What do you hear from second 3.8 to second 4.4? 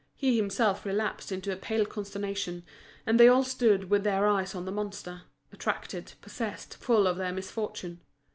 with their